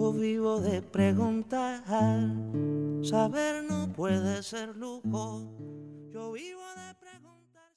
Yo 0.00 0.14
vivo 0.14 0.60
de 0.60 0.80
preguntar. 0.80 1.82
Saber 3.02 3.64
no 3.68 3.92
puede 3.92 4.42
ser 4.42 4.74
lujo. 4.74 5.42
Yo 6.10 6.32
vivo 6.32 6.62
de 6.74 6.94
preguntar. 6.98 7.70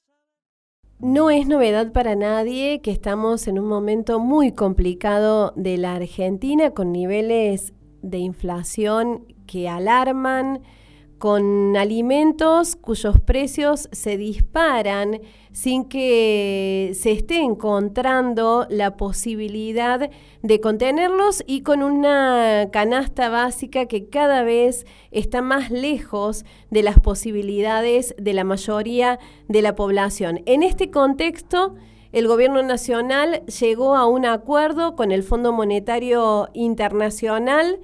No 1.00 1.28
es 1.28 1.46
novedad 1.46 1.92
para 1.92 2.16
nadie 2.16 2.80
que 2.80 2.92
estamos 2.92 3.46
en 3.46 3.58
un 3.58 3.66
momento 3.66 4.20
muy 4.20 4.52
complicado 4.52 5.52
de 5.54 5.76
la 5.76 5.96
Argentina 5.96 6.70
con 6.70 6.92
niveles 6.92 7.74
de 8.00 8.16
inflación 8.16 9.26
que 9.46 9.68
alarman, 9.68 10.62
con 11.24 11.74
alimentos 11.74 12.76
cuyos 12.76 13.18
precios 13.18 13.88
se 13.92 14.18
disparan 14.18 15.22
sin 15.52 15.86
que 15.86 16.90
se 16.92 17.12
esté 17.12 17.38
encontrando 17.40 18.66
la 18.68 18.98
posibilidad 18.98 20.10
de 20.42 20.60
contenerlos 20.60 21.42
y 21.46 21.62
con 21.62 21.82
una 21.82 22.68
canasta 22.70 23.30
básica 23.30 23.86
que 23.86 24.10
cada 24.10 24.42
vez 24.42 24.84
está 25.12 25.40
más 25.40 25.70
lejos 25.70 26.44
de 26.68 26.82
las 26.82 27.00
posibilidades 27.00 28.14
de 28.18 28.34
la 28.34 28.44
mayoría 28.44 29.18
de 29.48 29.62
la 29.62 29.74
población. 29.74 30.42
En 30.44 30.62
este 30.62 30.90
contexto, 30.90 31.74
el 32.12 32.28
gobierno 32.28 32.62
nacional 32.62 33.46
llegó 33.46 33.96
a 33.96 34.06
un 34.06 34.26
acuerdo 34.26 34.94
con 34.94 35.10
el 35.10 35.22
Fondo 35.22 35.54
Monetario 35.54 36.50
Internacional 36.52 37.80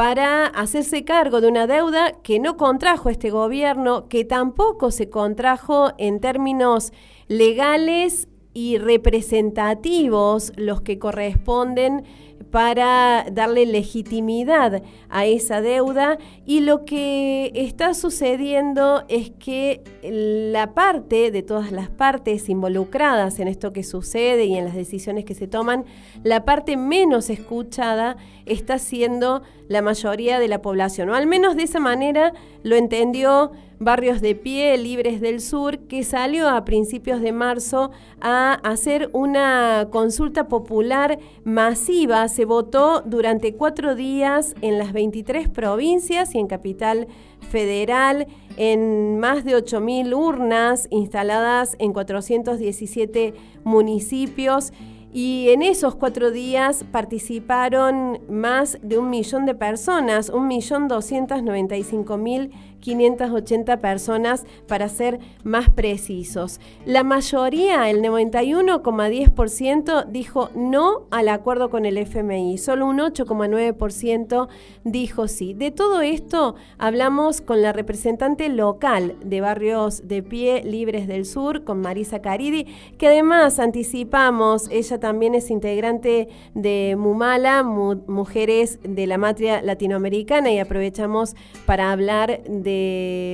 para 0.00 0.46
hacerse 0.46 1.04
cargo 1.04 1.42
de 1.42 1.48
una 1.48 1.66
deuda 1.66 2.12
que 2.22 2.38
no 2.38 2.56
contrajo 2.56 3.10
este 3.10 3.28
gobierno, 3.28 4.08
que 4.08 4.24
tampoco 4.24 4.90
se 4.90 5.10
contrajo 5.10 5.92
en 5.98 6.20
términos 6.20 6.94
legales 7.28 8.26
y 8.54 8.78
representativos 8.78 10.54
los 10.56 10.80
que 10.80 10.98
corresponden 10.98 12.04
para 12.50 13.26
darle 13.30 13.66
legitimidad 13.66 14.82
a 15.10 15.26
esa 15.26 15.60
deuda. 15.60 16.16
Y 16.46 16.60
lo 16.60 16.86
que 16.86 17.52
está 17.54 17.92
sucediendo 17.92 19.04
es 19.08 19.30
que 19.38 19.82
la 20.02 20.72
parte 20.72 21.30
de 21.30 21.42
todas 21.42 21.72
las 21.72 21.90
partes 21.90 22.48
involucradas 22.48 23.38
en 23.38 23.48
esto 23.48 23.74
que 23.74 23.84
sucede 23.84 24.46
y 24.46 24.56
en 24.56 24.64
las 24.64 24.74
decisiones 24.74 25.26
que 25.26 25.34
se 25.34 25.46
toman, 25.46 25.84
la 26.24 26.46
parte 26.46 26.78
menos 26.78 27.28
escuchada 27.28 28.16
está 28.46 28.78
siendo 28.78 29.42
la 29.70 29.82
mayoría 29.82 30.40
de 30.40 30.48
la 30.48 30.62
población, 30.62 31.10
o 31.10 31.14
al 31.14 31.28
menos 31.28 31.54
de 31.54 31.62
esa 31.62 31.78
manera 31.78 32.32
lo 32.64 32.74
entendió 32.74 33.52
Barrios 33.78 34.20
de 34.20 34.34
Pie, 34.34 34.76
Libres 34.76 35.20
del 35.20 35.40
Sur, 35.40 35.78
que 35.78 36.02
salió 36.02 36.48
a 36.48 36.64
principios 36.64 37.20
de 37.20 37.30
marzo 37.30 37.92
a 38.20 38.54
hacer 38.54 39.10
una 39.12 39.86
consulta 39.92 40.48
popular 40.48 41.20
masiva. 41.44 42.26
Se 42.26 42.44
votó 42.44 43.00
durante 43.02 43.54
cuatro 43.54 43.94
días 43.94 44.56
en 44.60 44.76
las 44.76 44.92
23 44.92 45.48
provincias 45.48 46.34
y 46.34 46.38
en 46.40 46.48
Capital 46.48 47.06
Federal, 47.48 48.26
en 48.56 49.20
más 49.20 49.44
de 49.44 49.56
8.000 49.56 50.14
urnas 50.14 50.88
instaladas 50.90 51.76
en 51.78 51.92
417 51.92 53.34
municipios. 53.62 54.72
Y 55.12 55.48
en 55.48 55.62
esos 55.62 55.96
cuatro 55.96 56.30
días 56.30 56.84
participaron 56.92 58.20
más 58.28 58.78
de 58.82 58.96
un 58.96 59.10
millón 59.10 59.44
de 59.44 59.56
personas, 59.56 60.28
un 60.28 60.46
millón 60.46 60.86
doscientos 60.86 61.42
noventa 61.42 61.76
y 61.76 61.82
cinco 61.82 62.16
mil 62.16 62.52
580 62.80 63.76
personas 63.78 64.44
para 64.66 64.88
ser 64.88 65.20
más 65.44 65.70
precisos. 65.70 66.60
La 66.84 67.04
mayoría, 67.04 67.88
el 67.90 68.02
91,10%, 68.02 70.06
dijo 70.06 70.50
no 70.54 71.06
al 71.10 71.28
acuerdo 71.28 71.70
con 71.70 71.86
el 71.86 71.98
FMI. 71.98 72.58
Solo 72.58 72.86
un 72.86 72.98
8,9% 72.98 74.48
dijo 74.84 75.28
sí. 75.28 75.54
De 75.54 75.70
todo 75.70 76.00
esto 76.00 76.54
hablamos 76.78 77.40
con 77.40 77.62
la 77.62 77.72
representante 77.72 78.48
local 78.48 79.16
de 79.24 79.40
Barrios 79.40 80.08
de 80.08 80.22
Pie 80.22 80.62
Libres 80.64 81.06
del 81.06 81.26
Sur, 81.26 81.64
con 81.64 81.80
Marisa 81.80 82.20
Caridi, 82.20 82.66
que 82.98 83.08
además 83.08 83.58
anticipamos, 83.58 84.68
ella 84.70 85.00
también 85.00 85.34
es 85.34 85.50
integrante 85.50 86.28
de 86.54 86.96
Mumala, 86.98 87.62
Mujeres 87.62 88.78
de 88.82 89.06
la 89.06 89.18
Matria 89.18 89.62
Latinoamericana, 89.62 90.50
y 90.50 90.58
aprovechamos 90.58 91.34
para 91.66 91.92
hablar 91.92 92.42
de 92.44 92.69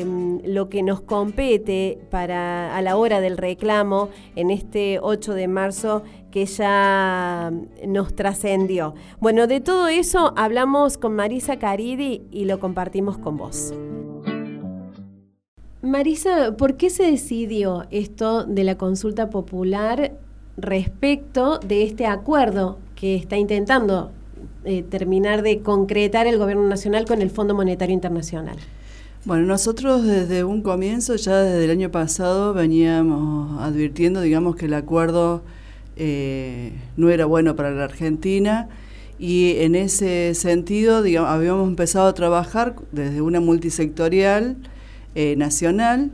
Mm, 0.05 0.39
lo 0.45 0.69
que 0.69 0.83
nos 0.83 1.01
compete 1.01 1.99
para 2.11 2.77
a 2.77 2.83
la 2.83 2.97
hora 2.97 3.21
del 3.21 3.37
reclamo 3.37 4.11
en 4.35 4.51
este 4.51 4.99
8 5.01 5.35
de 5.35 5.49
marzo 5.49 6.03
que 6.31 6.47
ya 6.47 7.51
mm, 7.53 7.93
nos 7.93 8.15
trascendió. 8.15 8.95
Bueno, 9.21 9.47
de 9.47 9.61
todo 9.61 9.89
eso 9.89 10.33
hablamos 10.37 10.99
con 10.99 11.15
Marisa 11.15 11.59
Caridi 11.59 12.23
y 12.31 12.45
lo 12.45 12.61
compartimos 12.61 13.19
con 13.19 13.37
vos. 13.37 13.73
Marisa, 15.83 16.57
¿por 16.57 16.77
qué 16.77 16.91
se 16.91 17.05
decidió 17.11 17.85
esto 17.91 18.45
de 18.45 18.65
la 18.65 18.77
consulta 18.77 19.31
popular 19.31 20.13
respecto 20.57 21.59
de 21.59 21.85
este 21.85 22.07
acuerdo 22.07 22.79
que 22.97 23.15
está 23.15 23.37
intentando 23.37 24.11
eh, 24.65 24.83
terminar 24.83 25.43
de 25.43 25.61
concretar 25.61 26.27
el 26.27 26.39
Gobierno 26.39 26.67
Nacional 26.67 27.05
con 27.05 27.23
el 27.23 27.31
Fondo 27.31 27.55
Monetario 27.55 27.95
Internacional? 27.95 28.57
Bueno, 29.26 29.44
nosotros 29.44 30.04
desde 30.04 30.44
un 30.44 30.62
comienzo, 30.62 31.16
ya 31.16 31.42
desde 31.42 31.64
el 31.64 31.72
año 31.72 31.91
pasado, 31.91 32.54
veníamos 32.54 33.60
advirtiendo, 33.60 34.20
digamos, 34.20 34.54
que 34.54 34.66
el 34.66 34.75
acuerdo 34.75 35.42
eh, 35.97 36.70
no 36.97 37.10
era 37.10 37.26
bueno 37.26 37.56
para 37.56 37.72
la 37.72 37.82
Argentina. 37.82 38.69
Y 39.19 39.56
en 39.59 39.75
ese 39.75 40.32
sentido, 40.34 41.03
digamos, 41.03 41.28
habíamos 41.28 41.66
empezado 41.66 42.06
a 42.06 42.14
trabajar 42.14 42.76
desde 42.92 43.20
una 43.20 43.41
multisectorial 43.41 44.59
eh, 45.16 45.34
nacional. 45.37 46.12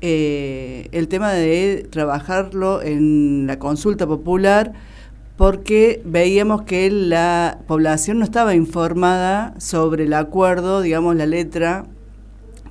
Eh, 0.00 0.88
el 0.92 1.08
tema 1.08 1.32
de 1.34 1.86
trabajarlo 1.90 2.80
en 2.80 3.46
la 3.46 3.58
consulta 3.58 4.06
popular 4.06 4.72
porque 5.36 6.00
veíamos 6.06 6.62
que 6.62 6.90
la 6.90 7.58
población 7.66 8.18
no 8.18 8.24
estaba 8.24 8.54
informada 8.54 9.52
sobre 9.58 10.04
el 10.04 10.14
acuerdo, 10.14 10.80
digamos, 10.80 11.16
la 11.16 11.26
letra 11.26 11.84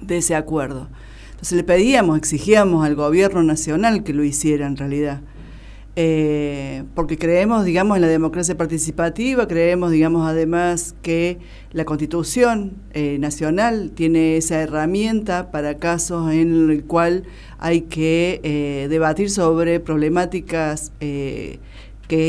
de 0.08 0.18
ese 0.18 0.36
acuerdo. 0.36 0.88
Entonces 1.32 1.58
le 1.58 1.64
pedíamos, 1.64 2.18
exigíamos 2.18 2.86
al 2.86 2.96
gobierno 2.96 3.44
nacional 3.44 4.04
que 4.04 4.14
lo 4.14 4.24
hiciera 4.24 4.68
en 4.68 4.78
realidad. 4.78 5.22
Eh, 5.98 6.84
porque 6.94 7.18
creemos, 7.18 7.64
digamos, 7.64 7.96
en 7.96 8.02
la 8.02 8.10
democracia 8.10 8.58
participativa, 8.58 9.48
creemos, 9.48 9.92
digamos, 9.92 10.28
además 10.28 10.94
que 11.02 11.40
la 11.72 11.86
Constitución 11.86 12.74
eh, 12.94 13.18
Nacional 13.18 13.92
tiene 13.96 14.36
esa 14.36 14.62
herramienta 14.62 15.52
para 15.52 15.76
casos 15.76 16.34
en 16.34 16.70
el 16.70 16.84
cual 16.84 17.24
hay 17.60 17.82
que 17.82 18.42
eh, 18.44 18.88
debatir 18.90 19.30
sobre 19.30 19.80
problemáticas 19.80 20.92
que 21.00 21.60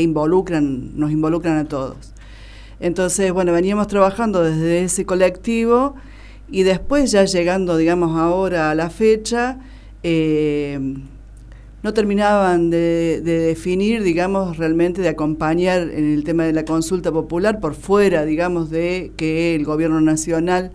involucran, 0.01 0.97
nos 0.97 1.11
involucran 1.11 1.57
a 1.57 1.65
todos. 1.65 2.13
Entonces, 2.79 3.33
bueno, 3.33 3.51
veníamos 3.51 3.87
trabajando 3.87 4.43
desde 4.43 4.83
ese 4.83 5.05
colectivo 5.05 5.95
y 6.49 6.63
después 6.63 7.11
ya 7.11 7.25
llegando, 7.25 7.77
digamos, 7.77 8.17
ahora 8.17 8.71
a 8.71 8.75
la 8.75 8.89
fecha, 8.89 9.59
eh, 10.03 10.79
no 11.83 11.93
terminaban 11.93 12.69
de, 12.69 13.21
definir, 13.21 14.03
digamos, 14.03 14.57
realmente 14.57 15.01
de 15.01 15.09
acompañar 15.09 15.81
en 15.81 16.13
el 16.13 16.23
tema 16.23 16.45
de 16.45 16.53
la 16.53 16.65
consulta 16.65 17.11
popular 17.11 17.59
por 17.59 17.75
fuera, 17.75 18.25
digamos, 18.25 18.69
de 18.69 19.11
que 19.15 19.55
el 19.55 19.63
gobierno 19.63 20.01
nacional 20.01 20.71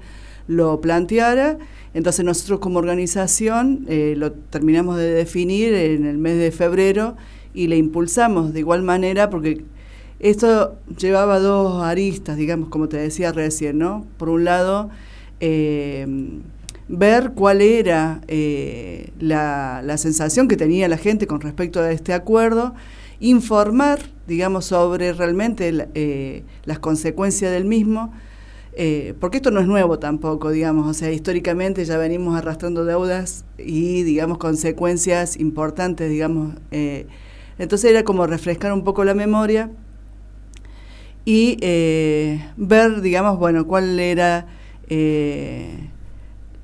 lo 0.47 0.81
planteara. 0.81 1.59
Entonces 1.95 2.25
nosotros 2.25 2.61
como 2.61 2.79
organización 2.79 3.85
eh, 3.89 4.15
lo 4.17 4.33
terminamos 4.33 4.97
de 4.97 5.11
definir 5.11 5.75
en 5.75 6.07
el 6.07 6.19
mes 6.19 6.39
de 6.39 6.51
febrero 6.51 7.17
y 7.53 7.67
le 7.67 7.77
impulsamos 7.77 8.55
de 8.55 8.61
igual 8.61 8.83
manera 8.83 9.29
porque 9.29 9.65
esto 10.21 10.77
llevaba 10.97 11.39
dos 11.39 11.83
aristas, 11.83 12.37
digamos, 12.37 12.69
como 12.69 12.89
te 12.89 12.97
decía 12.97 13.33
recién, 13.33 13.79
¿no? 13.79 14.07
Por 14.17 14.29
un 14.29 14.45
lado, 14.45 14.89
eh, 15.43 16.07
ver 16.93 17.33
cuál 17.35 17.63
era 17.63 18.21
eh, 18.29 19.11
la, 19.19 19.97
sensación 19.97 20.47
que 20.47 20.57
tenía 20.57 20.89
la 20.89 20.99
gente 20.99 21.27
con 21.27 21.41
respecto 21.41 21.81
a 21.81 21.91
este 21.91 22.13
acuerdo 22.13 22.75
informar, 23.19 24.01
digamos, 24.27 24.67
sobre 24.67 25.13
realmente 25.13 25.89
eh, 25.95 26.43
las 26.65 26.81
consecuencias 26.81 27.51
del 27.51 27.65
mismo, 27.65 28.13
eh, 28.75 29.15
porque 29.21 29.39
esto 29.39 29.51
no 29.51 29.61
es 29.61 29.67
nuevo 29.67 29.99
tampoco, 29.99 30.51
digamos, 30.51 30.87
o 30.89 30.93
sea, 30.93 31.11
históricamente 31.13 31.85
ya 31.85 31.97
venimos 31.97 32.37
arrastrando 32.37 32.85
deudas 32.85 33.45
y, 33.59 34.03
digamos, 34.03 34.39
consecuencias 34.39 35.39
importantes, 35.39 36.11
digamos. 36.11 36.57
Entonces 37.59 37.91
era 37.91 38.03
como 38.03 38.27
refrescar 38.27 38.73
un 38.73 38.83
poco 38.83 39.05
la 39.05 39.15
memoria 39.15 39.71
y 41.25 41.57
ver, 42.57 43.01
digamos, 43.03 43.39
bueno, 43.39 43.67
cuál 43.67 44.01
era 44.01 44.47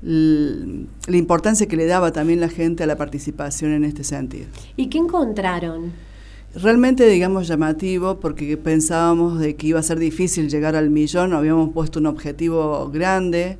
la 0.01 1.17
importancia 1.17 1.67
que 1.67 1.75
le 1.75 1.85
daba 1.85 2.11
también 2.11 2.39
la 2.39 2.49
gente 2.49 2.83
a 2.83 2.87
la 2.87 2.97
participación 2.97 3.73
en 3.73 3.83
este 3.83 4.03
sentido. 4.03 4.47
¿Y 4.75 4.87
qué 4.87 4.97
encontraron? 4.97 5.91
Realmente, 6.55 7.07
digamos, 7.07 7.47
llamativo, 7.47 8.19
porque 8.19 8.57
pensábamos 8.57 9.39
de 9.39 9.55
que 9.55 9.67
iba 9.67 9.79
a 9.79 9.83
ser 9.83 9.99
difícil 9.99 10.49
llegar 10.49 10.75
al 10.75 10.89
millón, 10.89 11.33
habíamos 11.33 11.71
puesto 11.73 11.99
un 11.99 12.07
objetivo 12.07 12.89
grande, 12.89 13.57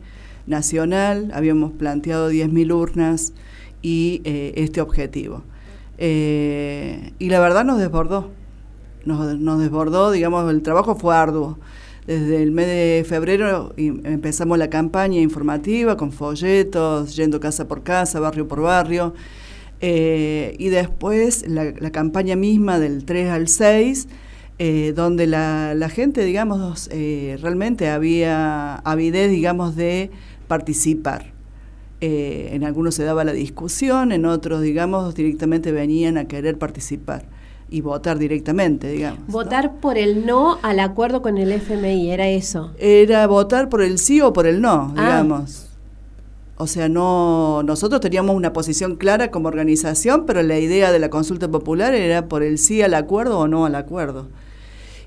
nacional, 0.48 1.32
habíamos 1.34 1.72
planteado 1.74 2.32
10.000 2.32 2.74
urnas 2.74 3.34
y 3.84 4.22
eh, 4.24 4.54
este 4.56 4.82
objetivo. 4.82 5.44
Eh, 6.00 7.14
y 7.20 7.30
la 7.30 7.40
verdad 7.40 7.64
nos 7.64 7.78
desbordó, 7.78 8.32
nos, 9.06 9.38
nos 9.38 9.60
desbordó, 9.60 10.12
digamos, 10.12 10.50
el 10.50 10.64
trabajo 10.64 10.96
fue 10.96 11.16
arduo. 11.16 11.60
Desde 12.10 12.42
el 12.42 12.52
mes 12.52 12.66
de 12.66 13.06
febrero 13.08 13.72
empezamos 13.78 14.58
la 14.58 14.68
campaña 14.72 15.22
informativa 15.22 15.96
con 15.96 16.12
folletos, 16.12 17.16
yendo 17.16 17.40
casa 17.40 17.68
por 17.68 17.84
casa, 17.84 18.20
barrio 18.20 18.48
por 18.48 18.62
barrio. 18.62 19.14
Eh, 19.80 20.56
y 20.58 20.70
después 20.70 21.48
la, 21.48 21.72
campaña 21.92 22.36
misma 22.36 22.80
del 22.80 23.06
3 23.06 23.30
al 23.30 23.48
6, 23.48 24.08
eh, 24.58 24.92
donde 24.96 25.28
la, 25.28 25.92
gente, 25.94 26.26
digamos, 26.26 26.90
eh, 26.92 27.38
realmente 27.44 27.90
había 27.90 28.78
avidez, 28.78 29.30
digamos, 29.30 29.76
de 29.76 30.10
participar. 30.48 31.32
en 32.02 32.64
algunos 32.64 32.96
se 32.96 33.04
daba 33.04 33.24
la 33.24 33.34
discusión, 33.34 34.12
en 34.14 34.26
otros, 34.26 34.64
digamos, 34.64 35.14
directamente 35.14 35.72
venían 35.72 36.18
a 36.18 36.28
querer 36.28 36.58
participar 36.58 37.28
y 37.72 37.82
votar 37.82 38.18
directamente, 38.18 38.90
digamos. 38.90 39.28
Votar 39.28 39.76
por 39.80 39.98
el 39.98 40.26
no 40.26 40.58
al 40.62 40.80
acuerdo 40.80 41.22
con 41.22 41.38
el 41.38 41.52
FMI, 41.52 42.12
era 42.12 42.28
eso. 42.28 42.72
Era 42.78 43.26
votar 43.28 43.70
por 43.70 43.82
el 43.82 44.00
sí 44.00 44.22
o 44.22 44.34
por 44.34 44.48
el 44.48 44.62
no, 44.62 44.94
ah. 44.96 45.02
digamos. 45.02 45.66
O 46.58 46.68
sea, 46.68 46.90
no 46.90 47.64
nosotros 47.64 48.02
teníamos 48.02 48.36
una 48.36 48.52
posición 48.52 48.98
clara 48.98 49.32
como 49.32 49.48
organización, 49.48 50.26
pero 50.26 50.44
la 50.44 50.60
idea 50.60 50.92
de 50.92 51.00
la 51.00 51.10
consulta 51.10 51.50
popular 51.50 51.94
era 51.94 52.28
por 52.28 52.44
el 52.44 52.58
sí 52.58 52.82
al 52.82 52.96
acuerdo 52.96 53.40
o 53.40 53.48
no 53.48 53.66
al 53.66 53.76
acuerdo. 53.76 54.28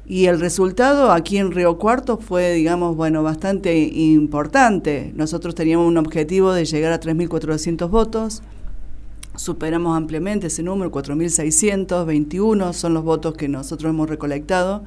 Y 0.07 0.27
el 0.27 0.41
resultado 0.41 1.13
aquí 1.13 1.39
en 1.39 1.53
Río 1.53 1.79
Cuarto 1.79 2.19
fue, 2.19 2.53
digamos, 2.53 2.97
bueno, 2.97 3.23
bastante 3.23 3.79
importante. 3.79 5.13
Nosotros 5.15 5.55
teníamos 5.55 5.87
un 5.87 5.97
objetivo 5.97 6.53
de 6.53 6.65
llegar 6.65 6.93
a 6.93 7.01
3.400 7.01 7.89
votos 7.89 8.43
superamos 9.37 9.97
ampliamente 9.97 10.49
ese 10.49 10.63
número, 10.63 10.91
4.621 10.91 12.73
son 12.73 12.95
los 12.95 13.05
votos 13.05 13.35
que 13.35 13.49
nosotros 13.49 13.91
hemos 13.91 14.09
recolectado, 14.09 14.85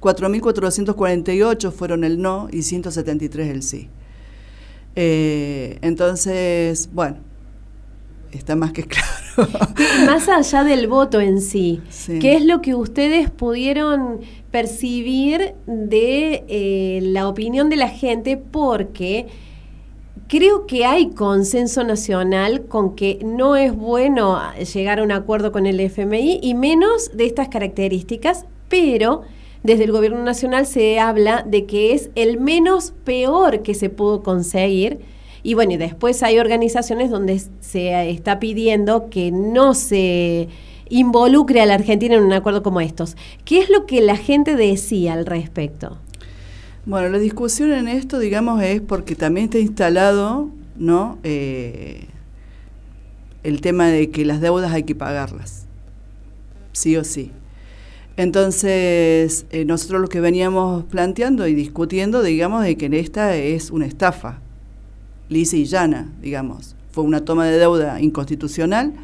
4.448 0.00 1.72
fueron 1.72 2.04
el 2.04 2.20
no 2.20 2.48
y 2.50 2.62
173 2.62 3.48
el 3.48 3.62
sí. 3.62 3.88
Eh, 4.96 5.78
entonces, 5.82 6.90
bueno, 6.92 7.18
está 8.32 8.56
más 8.56 8.72
que 8.72 8.84
claro. 8.86 9.50
más 10.06 10.28
allá 10.28 10.64
del 10.64 10.88
voto 10.88 11.20
en 11.20 11.40
sí, 11.40 11.80
¿qué 12.20 12.34
es 12.34 12.44
lo 12.44 12.60
que 12.60 12.74
ustedes 12.74 13.30
pudieron 13.30 14.20
percibir 14.50 15.54
de 15.66 16.44
eh, 16.48 17.00
la 17.02 17.28
opinión 17.28 17.68
de 17.68 17.76
la 17.76 17.88
gente? 17.88 18.36
Porque 18.36 19.26
Creo 20.30 20.64
que 20.68 20.84
hay 20.84 21.10
consenso 21.10 21.82
nacional 21.82 22.66
con 22.66 22.94
que 22.94 23.18
no 23.24 23.56
es 23.56 23.74
bueno 23.74 24.38
llegar 24.72 25.00
a 25.00 25.02
un 25.02 25.10
acuerdo 25.10 25.50
con 25.50 25.66
el 25.66 25.80
FMI 25.80 26.38
y 26.40 26.54
menos 26.54 27.10
de 27.12 27.26
estas 27.26 27.48
características, 27.48 28.46
pero 28.68 29.22
desde 29.64 29.82
el 29.82 29.90
gobierno 29.90 30.22
nacional 30.22 30.66
se 30.66 31.00
habla 31.00 31.42
de 31.44 31.66
que 31.66 31.94
es 31.94 32.10
el 32.14 32.38
menos 32.38 32.92
peor 33.02 33.62
que 33.62 33.74
se 33.74 33.90
pudo 33.90 34.22
conseguir. 34.22 35.00
Y 35.42 35.54
bueno, 35.54 35.72
y 35.72 35.78
después 35.78 36.22
hay 36.22 36.38
organizaciones 36.38 37.10
donde 37.10 37.42
se 37.58 38.08
está 38.08 38.38
pidiendo 38.38 39.10
que 39.10 39.32
no 39.32 39.74
se 39.74 40.46
involucre 40.88 41.60
a 41.60 41.66
la 41.66 41.74
Argentina 41.74 42.14
en 42.14 42.22
un 42.22 42.34
acuerdo 42.34 42.62
como 42.62 42.80
estos. 42.80 43.16
¿Qué 43.44 43.58
es 43.58 43.68
lo 43.68 43.84
que 43.84 44.00
la 44.00 44.16
gente 44.16 44.54
decía 44.54 45.14
al 45.14 45.26
respecto? 45.26 45.98
Bueno, 46.86 47.10
la 47.10 47.18
discusión 47.18 47.72
en 47.72 47.88
esto, 47.88 48.18
digamos, 48.18 48.62
es 48.62 48.80
porque 48.80 49.14
también 49.14 49.44
está 49.44 49.58
instalado, 49.58 50.48
¿no? 50.76 51.18
Eh, 51.24 52.06
el 53.42 53.60
tema 53.60 53.88
de 53.88 54.08
que 54.08 54.24
las 54.24 54.40
deudas 54.40 54.72
hay 54.72 54.84
que 54.84 54.94
pagarlas, 54.94 55.66
sí 56.72 56.96
o 56.96 57.04
sí. 57.04 57.32
Entonces, 58.16 59.44
eh, 59.50 59.66
nosotros 59.66 60.00
lo 60.00 60.08
que 60.08 60.20
veníamos 60.20 60.84
planteando 60.84 61.46
y 61.46 61.54
discutiendo, 61.54 62.22
digamos, 62.22 62.64
de 62.64 62.78
que 62.78 62.86
en 62.86 62.94
esta 62.94 63.36
es 63.36 63.70
una 63.70 63.84
estafa, 63.84 64.40
lisa 65.28 65.58
y 65.58 65.66
llana, 65.66 66.10
digamos. 66.22 66.76
Fue 66.92 67.04
una 67.04 67.26
toma 67.26 67.44
de 67.44 67.58
deuda 67.58 68.00
inconstitucional, 68.00 68.94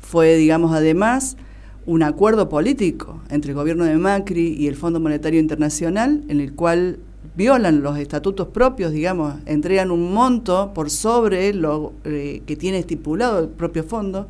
fue, 0.00 0.36
digamos, 0.36 0.72
además 0.74 1.38
un 1.86 2.02
acuerdo 2.02 2.50
político 2.50 3.22
entre 3.30 3.52
el 3.52 3.56
gobierno 3.56 3.86
de 3.86 3.96
Macri 3.96 4.54
y 4.54 4.68
el 4.68 4.76
Fondo 4.76 5.00
Monetario 5.00 5.40
Internacional, 5.40 6.24
en 6.28 6.38
el 6.38 6.52
cual 6.52 6.98
violan 7.34 7.82
los 7.82 7.98
estatutos 7.98 8.48
propios, 8.48 8.92
digamos, 8.92 9.34
entregan 9.46 9.90
un 9.90 10.12
monto 10.12 10.72
por 10.74 10.90
sobre 10.90 11.54
lo 11.54 11.92
eh, 12.04 12.42
que 12.46 12.56
tiene 12.56 12.78
estipulado 12.78 13.40
el 13.40 13.48
propio 13.48 13.84
fondo, 13.84 14.28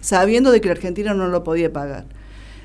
sabiendo 0.00 0.50
de 0.50 0.60
que 0.60 0.68
la 0.68 0.72
Argentina 0.72 1.14
no 1.14 1.28
lo 1.28 1.42
podía 1.42 1.72
pagar. 1.72 2.04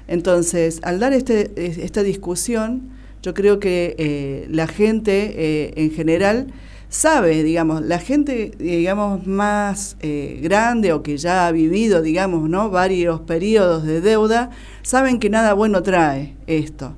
Entonces, 0.07 0.79
al 0.83 0.99
dar 0.99 1.13
este, 1.13 1.51
esta 1.83 2.03
discusión, 2.03 2.89
yo 3.21 3.33
creo 3.33 3.59
que 3.59 3.95
eh, 3.97 4.47
la 4.49 4.67
gente 4.67 5.33
eh, 5.37 5.73
en 5.75 5.91
general 5.91 6.47
sabe, 6.89 7.43
digamos, 7.43 7.83
la 7.83 7.99
gente, 7.99 8.51
digamos, 8.57 9.27
más 9.27 9.95
grande 10.41 10.91
o 10.91 11.03
que 11.03 11.17
ya 11.17 11.45
ha 11.45 11.51
vivido, 11.51 12.01
digamos, 12.01 12.49
¿no? 12.49 12.71
varios 12.71 13.21
periodos 13.21 13.83
de 13.83 14.01
deuda, 14.01 14.49
saben 14.81 15.19
que 15.19 15.29
nada 15.29 15.53
bueno 15.53 15.83
trae 15.83 16.35
esto. 16.47 16.95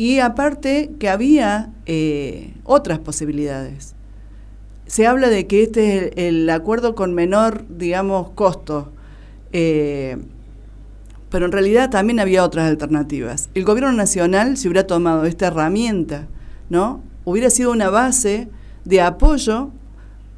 Y 0.00 0.20
aparte 0.20 0.92
que 0.98 1.10
había 1.10 1.74
eh, 1.84 2.54
otras 2.64 3.00
posibilidades. 3.00 3.94
Se 4.86 5.06
habla 5.06 5.28
de 5.28 5.46
que 5.46 5.62
este 5.62 6.06
es 6.06 6.12
el, 6.16 6.48
acuerdo 6.48 6.94
con 6.94 7.12
menor, 7.12 7.66
digamos, 7.68 8.30
costo, 8.30 8.92
eh, 9.52 10.16
pero 11.28 11.44
en 11.44 11.52
realidad 11.52 11.90
también 11.90 12.18
había 12.18 12.44
otras 12.44 12.70
alternativas. 12.70 13.50
El 13.52 13.64
gobierno 13.64 13.92
nacional, 13.92 14.56
si 14.56 14.68
hubiera 14.68 14.86
tomado 14.86 15.26
esta 15.26 15.48
herramienta, 15.48 16.28
¿no? 16.70 17.02
hubiera 17.26 17.50
sido 17.50 17.70
una 17.70 17.90
base 17.90 18.48
de 18.86 19.02
apoyo 19.02 19.68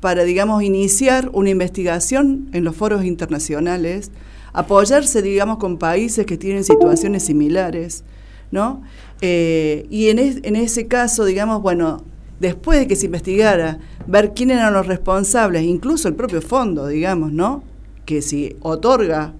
para, 0.00 0.24
digamos, 0.24 0.64
iniciar 0.64 1.30
una 1.32 1.50
investigación 1.50 2.48
en 2.52 2.64
los 2.64 2.74
foros 2.74 3.04
internacionales, 3.04 4.10
apoyarse, 4.54 5.22
digamos, 5.22 5.58
con 5.58 5.78
países 5.78 6.26
que 6.26 6.36
tienen 6.36 6.64
situaciones 6.64 7.22
similares, 7.22 8.02
¿no? 8.52 8.82
Eh, 9.20 9.86
y 9.90 10.08
en, 10.08 10.18
ese 10.56 10.86
caso, 10.86 11.24
digamos, 11.24 11.60
bueno, 11.60 12.04
después 12.38 12.78
de 12.78 12.86
que 12.86 12.94
se 12.94 13.06
investigara, 13.06 13.80
ver 14.06 14.32
quiénes 14.34 14.58
eran 14.58 14.74
los 14.74 14.86
responsables, 14.86 15.64
incluso 15.64 16.06
el 16.06 16.14
propio 16.14 16.40
fondo, 16.40 16.86
digamos, 16.86 17.32
¿no? 17.32 17.64
Que 18.04 18.22
si 18.22 18.56
otorga 18.60 19.32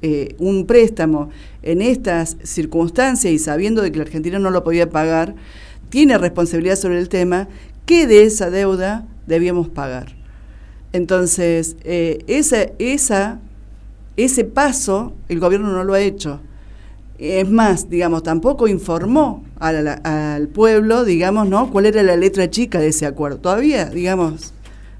eh, 0.00 0.34
un 0.38 0.66
préstamo 0.66 1.30
en 1.62 1.82
estas 1.82 2.36
circunstancias 2.42 3.32
y 3.32 3.38
sabiendo 3.38 3.82
de 3.82 3.92
que 3.92 3.98
la 3.98 4.04
Argentina 4.04 4.38
no 4.38 4.50
lo 4.50 4.64
podía 4.64 4.88
pagar, 4.88 5.34
tiene 5.90 6.16
responsabilidad 6.16 6.76
sobre 6.76 6.98
el 6.98 7.08
tema, 7.08 7.48
¿qué 7.84 8.06
de 8.06 8.22
esa 8.24 8.48
deuda 8.48 9.06
debíamos 9.26 9.68
pagar? 9.68 10.14
Entonces, 10.92 11.76
eh, 11.84 12.22
esa, 12.26 12.66
esa, 12.78 13.40
ese 14.16 14.44
paso 14.44 15.14
el 15.28 15.40
gobierno 15.40 15.72
no 15.72 15.84
lo 15.84 15.94
ha 15.94 16.00
hecho. 16.00 16.40
Es 17.24 17.48
más, 17.48 17.88
digamos, 17.88 18.24
tampoco 18.24 18.66
informó 18.66 19.44
al 19.60 20.48
pueblo, 20.48 21.04
digamos, 21.04 21.48
¿no? 21.48 21.70
¿Cuál 21.70 21.86
era 21.86 22.02
la 22.02 22.16
letra 22.16 22.50
chica 22.50 22.80
de 22.80 22.88
ese 22.88 23.06
acuerdo? 23.06 23.38
Todavía, 23.38 23.84
digamos, 23.84 24.52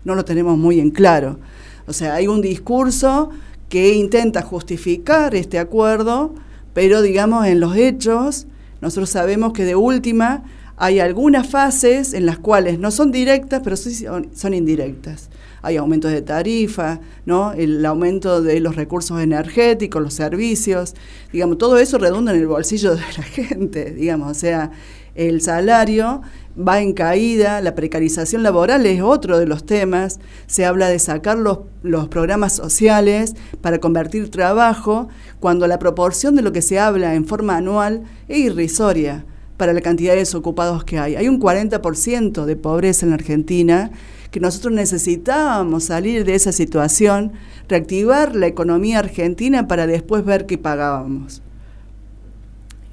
no 0.04 0.14
lo 0.14 0.24
tenemos 0.24 0.56
muy 0.56 0.78
en 0.78 0.92
claro. 0.92 1.40
O 1.88 1.92
sea, 1.92 2.14
hay 2.14 2.28
un 2.28 2.40
discurso 2.40 3.30
que 3.68 3.94
intenta 3.94 4.42
justificar 4.42 5.34
este 5.34 5.58
acuerdo, 5.58 6.32
pero, 6.72 7.02
digamos, 7.02 7.44
en 7.46 7.58
los 7.58 7.74
hechos, 7.74 8.46
nosotros 8.80 9.10
sabemos 9.10 9.52
que 9.52 9.64
de 9.64 9.74
última 9.74 10.44
hay 10.76 11.00
algunas 11.00 11.48
fases 11.48 12.14
en 12.14 12.26
las 12.26 12.38
cuales 12.38 12.78
no 12.78 12.92
son 12.92 13.10
directas, 13.10 13.62
pero 13.64 13.74
sí 13.76 13.96
son, 13.96 14.54
indirectas. 14.54 15.28
Hay 15.62 15.76
aumentos 15.76 16.10
de 16.10 16.22
tarifa, 16.22 17.00
¿no? 17.24 17.52
el 17.52 17.84
aumento 17.86 18.42
de 18.42 18.60
los 18.60 18.76
recursos 18.76 19.20
energéticos, 19.20 20.02
los 20.02 20.14
servicios, 20.14 20.94
digamos, 21.32 21.58
todo 21.58 21.78
eso 21.78 21.98
redunda 21.98 22.32
en 22.32 22.40
el 22.40 22.46
bolsillo 22.48 22.94
de 22.94 23.00
la 23.00 23.22
gente, 23.22 23.92
digamos, 23.92 24.30
o 24.30 24.34
sea, 24.34 24.72
el 25.14 25.40
salario 25.40 26.22
va 26.56 26.80
en 26.80 26.92
caída, 26.92 27.60
la 27.60 27.74
precarización 27.74 28.42
laboral 28.42 28.84
es 28.86 29.02
otro 29.02 29.38
de 29.38 29.46
los 29.46 29.64
temas, 29.64 30.20
se 30.46 30.64
habla 30.64 30.88
de 30.88 30.98
sacar 30.98 31.38
los, 31.38 31.60
los, 31.82 32.08
programas 32.08 32.54
sociales 32.54 33.34
para 33.60 33.78
convertir 33.78 34.30
trabajo, 34.30 35.08
cuando 35.40 35.66
la 35.66 35.78
proporción 35.78 36.34
de 36.34 36.42
lo 36.42 36.52
que 36.52 36.62
se 36.62 36.78
habla 36.78 37.14
en 37.14 37.26
forma 37.26 37.56
anual 37.56 38.02
es 38.28 38.38
irrisoria 38.38 39.24
para 39.56 39.72
la 39.72 39.80
cantidad 39.80 40.12
de 40.12 40.20
desocupados 40.20 40.84
que 40.84 40.98
hay. 40.98 41.14
Hay 41.14 41.28
un 41.28 41.40
40% 41.40 42.44
de 42.44 42.56
pobreza 42.56 43.06
en 43.06 43.10
la 43.10 43.16
Argentina, 43.16 43.90
que 44.32 44.40
nosotros 44.40 44.72
necesitábamos 44.72 45.84
salir 45.84 46.24
de 46.24 46.34
esa 46.34 46.52
situación, 46.52 47.32
reactivar 47.68 48.34
la 48.34 48.46
economía 48.46 48.98
argentina 48.98 49.68
para 49.68 49.86
después 49.86 50.24
ver 50.24 50.46
qué 50.46 50.56
pagábamos. 50.56 51.42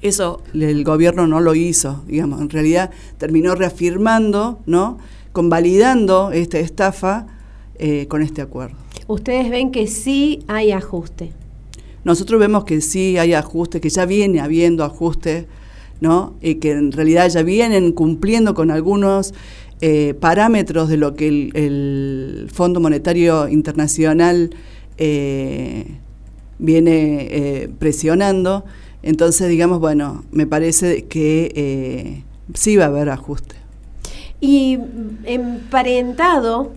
Eso 0.02 0.42
el 0.54 0.84
gobierno 0.84 1.26
no 1.26 1.40
lo 1.40 1.54
hizo, 1.54 2.04
digamos, 2.06 2.42
en 2.42 2.50
realidad 2.50 2.90
terminó 3.18 3.54
reafirmando, 3.54 4.60
¿no? 4.66 4.98
convalidando 5.32 6.30
esta 6.30 6.58
estafa 6.58 7.26
eh, 7.78 8.06
con 8.08 8.20
este 8.20 8.42
acuerdo. 8.42 8.76
Ustedes 9.06 9.48
ven 9.48 9.72
que 9.72 9.86
sí 9.86 10.44
hay 10.46 10.72
ajuste. 10.72 11.32
Nosotros 12.04 12.38
vemos 12.38 12.64
que 12.64 12.82
sí 12.82 13.16
hay 13.16 13.32
ajuste, 13.32 13.80
que 13.80 13.88
ya 13.88 14.04
viene 14.04 14.40
habiendo 14.40 14.84
ajuste, 14.84 15.46
Y 16.40 16.56
que 16.56 16.72
en 16.72 16.92
realidad 16.92 17.28
ya 17.28 17.42
vienen 17.42 17.92
cumpliendo 17.92 18.54
con 18.54 18.70
algunos 18.70 19.34
eh, 19.80 20.14
parámetros 20.18 20.88
de 20.88 20.96
lo 20.96 21.14
que 21.14 21.28
el, 21.28 22.48
Fondo 22.52 22.80
Monetario 22.80 23.48
Internacional 23.48 24.50
eh, 24.98 25.86
viene 26.58 27.70
presionando. 27.78 28.64
Entonces, 29.02 29.48
digamos, 29.48 29.80
bueno, 29.80 30.24
me 30.30 30.46
parece 30.46 31.04
que 31.04 31.52
eh, 31.54 32.22
sí 32.54 32.76
va 32.76 32.84
a 32.84 32.88
haber 32.88 33.08
ajuste. 33.08 33.56
Y 34.40 34.78
emparentado, 35.24 36.72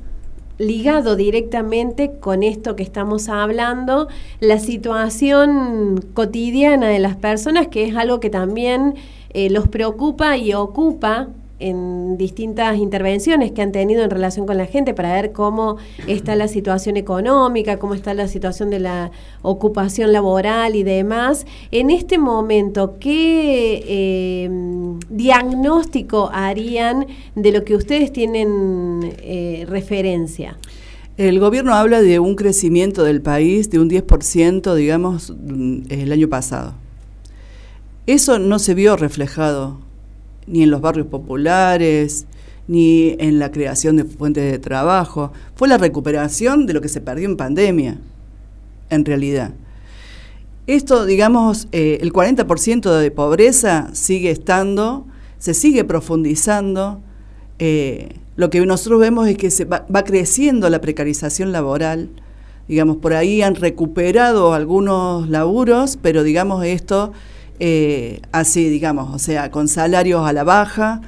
ligado 0.57 1.15
directamente 1.15 2.13
con 2.19 2.43
esto 2.43 2.75
que 2.75 2.83
estamos 2.83 3.29
hablando, 3.29 4.07
la 4.39 4.59
situación 4.59 6.03
cotidiana 6.13 6.87
de 6.87 6.99
las 6.99 7.15
personas, 7.15 7.67
que 7.67 7.85
es 7.85 7.95
algo 7.95 8.19
que 8.19 8.29
también 8.29 8.95
eh, 9.29 9.49
los 9.49 9.67
preocupa 9.67 10.37
y 10.37 10.53
ocupa 10.53 11.29
en 11.63 12.17
distintas 12.17 12.77
intervenciones 12.77 13.53
que 13.53 13.61
han 13.61 13.71
tenido 13.71 14.03
en 14.03 14.09
relación 14.09 14.45
con 14.45 14.57
la 14.57 14.65
gente 14.65 14.93
para 14.93 15.13
ver 15.13 15.31
cómo 15.31 15.77
está 16.07 16.35
la 16.35 16.49
situación 16.49 16.97
económica, 16.97 17.79
cómo 17.79 17.93
está 17.93 18.13
la 18.13 18.27
situación 18.27 18.69
de 18.69 18.79
la 18.79 19.11
ocupación 19.41 20.11
laboral 20.11 20.75
y 20.75 20.83
demás. 20.83 21.45
En 21.71 21.89
este 21.89 22.17
momento, 22.17 22.97
¿qué 22.99 23.81
eh, 23.87 24.49
diagnóstico 25.09 26.29
harían 26.33 27.07
de 27.35 27.51
lo 27.53 27.63
que 27.63 27.75
ustedes 27.75 28.11
tienen 28.11 29.13
eh, 29.19 29.65
referencia? 29.69 30.57
El 31.15 31.39
gobierno 31.39 31.75
habla 31.75 32.01
de 32.01 32.19
un 32.19 32.35
crecimiento 32.35 33.03
del 33.03 33.21
país 33.21 33.69
de 33.69 33.79
un 33.79 33.89
10%, 33.89 34.75
digamos, 34.75 35.33
el 35.89 36.11
año 36.11 36.27
pasado. 36.27 36.73
Eso 38.05 38.37
no 38.37 38.59
se 38.59 38.73
vio 38.73 38.97
reflejado 38.97 39.77
ni 40.47 40.63
en 40.63 40.71
los 40.71 40.81
barrios 40.81 41.07
populares, 41.07 42.25
ni 42.67 43.15
en 43.19 43.39
la 43.39 43.51
creación 43.51 43.97
de 43.97 44.05
fuentes 44.05 44.51
de 44.51 44.59
trabajo. 44.59 45.31
Fue 45.55 45.67
la 45.67 45.77
recuperación 45.77 46.65
de 46.65 46.73
lo 46.73 46.81
que 46.81 46.89
se 46.89 47.01
perdió 47.01 47.27
en 47.27 47.37
pandemia, 47.37 47.97
en 48.89 49.05
realidad. 49.05 49.53
Esto, 50.65 51.05
digamos, 51.05 51.67
eh, 51.73 51.97
el 52.01 52.13
40% 52.13 52.97
de 52.97 53.11
pobreza 53.11 53.89
sigue 53.93 54.31
estando, 54.31 55.05
se 55.37 55.53
sigue 55.53 55.83
profundizando. 55.83 57.01
Eh, 57.59 58.15
lo 58.37 58.49
que 58.49 58.65
nosotros 58.65 59.01
vemos 59.01 59.27
es 59.27 59.37
que 59.37 59.51
se 59.51 59.65
va, 59.65 59.85
creciendo 60.05 60.69
la 60.69 60.79
precarización 60.79 61.51
laboral. 61.51 62.09
Digamos, 62.69 62.97
por 62.97 63.13
ahí 63.13 63.41
han 63.41 63.55
recuperado 63.55 64.53
algunos 64.53 65.27
laburos, 65.27 65.99
pero 66.01 66.23
digamos 66.23 66.63
esto 66.65 67.11
eh, 67.65 68.19
así, 68.33 68.67
digamos, 68.67 69.15
o 69.15 69.19
sea, 69.19 69.49
con 69.49 69.69
salarios 69.69 70.27
a 70.27 70.33
la 70.33 70.43
baja, 70.43 70.99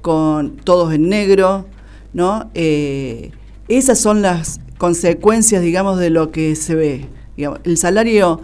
con 0.00 0.56
todos 0.56 0.94
en 0.94 1.10
negro, 1.10 1.66
¿no? 2.14 2.50
Eh, 2.54 3.30
esas 3.68 3.98
son 3.98 4.22
las 4.22 4.58
consecuencias, 4.78 5.60
digamos, 5.60 5.98
de 5.98 6.08
lo 6.08 6.30
que 6.30 6.56
se 6.56 6.74
ve. 6.74 7.08
el 7.36 7.76
salario, 7.76 8.40